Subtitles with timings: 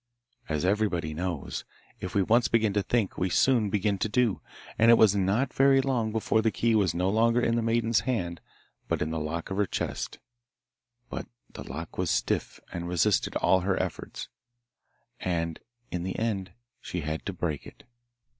[0.49, 1.63] As everybody knows,
[1.99, 4.41] if we once begin to think we soon begin to do,
[4.79, 7.99] and it was not very long before the key was no longer in the maiden's
[7.99, 8.41] hand
[8.87, 10.17] but in the lock of the chest.
[11.11, 14.27] But the lock was stiff and resisted all her efforts,
[15.19, 15.59] and
[15.91, 17.83] in the end she had to break it.